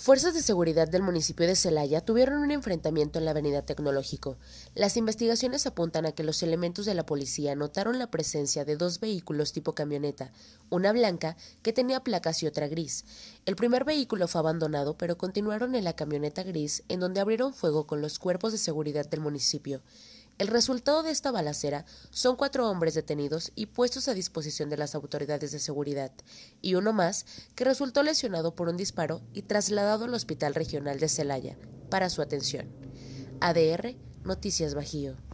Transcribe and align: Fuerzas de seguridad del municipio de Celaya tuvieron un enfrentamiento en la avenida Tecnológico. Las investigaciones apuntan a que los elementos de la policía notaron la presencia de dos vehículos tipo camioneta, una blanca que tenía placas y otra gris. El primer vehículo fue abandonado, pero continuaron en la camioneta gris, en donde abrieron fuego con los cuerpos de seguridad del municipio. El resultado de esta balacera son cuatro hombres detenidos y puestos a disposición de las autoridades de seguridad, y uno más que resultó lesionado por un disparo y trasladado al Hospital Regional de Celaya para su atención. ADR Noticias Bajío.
Fuerzas 0.00 0.32
de 0.32 0.42
seguridad 0.42 0.86
del 0.86 1.02
municipio 1.02 1.44
de 1.48 1.56
Celaya 1.56 2.00
tuvieron 2.00 2.38
un 2.38 2.52
enfrentamiento 2.52 3.18
en 3.18 3.24
la 3.24 3.32
avenida 3.32 3.62
Tecnológico. 3.62 4.36
Las 4.76 4.96
investigaciones 4.96 5.66
apuntan 5.66 6.06
a 6.06 6.12
que 6.12 6.22
los 6.22 6.44
elementos 6.44 6.86
de 6.86 6.94
la 6.94 7.04
policía 7.04 7.56
notaron 7.56 7.98
la 7.98 8.08
presencia 8.08 8.64
de 8.64 8.76
dos 8.76 9.00
vehículos 9.00 9.52
tipo 9.52 9.74
camioneta, 9.74 10.30
una 10.70 10.92
blanca 10.92 11.36
que 11.62 11.72
tenía 11.72 12.04
placas 12.04 12.44
y 12.44 12.46
otra 12.46 12.68
gris. 12.68 13.04
El 13.44 13.56
primer 13.56 13.84
vehículo 13.84 14.28
fue 14.28 14.38
abandonado, 14.38 14.96
pero 14.96 15.18
continuaron 15.18 15.74
en 15.74 15.82
la 15.82 15.96
camioneta 15.96 16.44
gris, 16.44 16.84
en 16.88 17.00
donde 17.00 17.18
abrieron 17.18 17.52
fuego 17.52 17.88
con 17.88 18.00
los 18.00 18.20
cuerpos 18.20 18.52
de 18.52 18.58
seguridad 18.58 19.10
del 19.10 19.20
municipio. 19.20 19.82
El 20.38 20.46
resultado 20.46 21.02
de 21.02 21.10
esta 21.10 21.32
balacera 21.32 21.84
son 22.10 22.36
cuatro 22.36 22.70
hombres 22.70 22.94
detenidos 22.94 23.50
y 23.56 23.66
puestos 23.66 24.06
a 24.06 24.14
disposición 24.14 24.70
de 24.70 24.76
las 24.76 24.94
autoridades 24.94 25.50
de 25.50 25.58
seguridad, 25.58 26.12
y 26.62 26.76
uno 26.76 26.92
más 26.92 27.26
que 27.56 27.64
resultó 27.64 28.04
lesionado 28.04 28.54
por 28.54 28.68
un 28.68 28.76
disparo 28.76 29.20
y 29.32 29.42
trasladado 29.42 30.04
al 30.04 30.14
Hospital 30.14 30.54
Regional 30.54 31.00
de 31.00 31.08
Celaya 31.08 31.58
para 31.90 32.08
su 32.08 32.22
atención. 32.22 32.68
ADR 33.40 33.96
Noticias 34.22 34.74
Bajío. 34.74 35.27